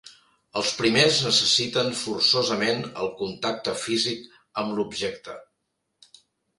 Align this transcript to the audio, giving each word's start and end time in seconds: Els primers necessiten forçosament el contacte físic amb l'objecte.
Els 0.61 0.69
primers 0.77 1.19
necessiten 1.25 1.93
forçosament 2.01 2.83
el 3.05 3.13
contacte 3.23 3.79
físic 3.85 4.27
amb 4.65 4.79
l'objecte. 4.81 5.41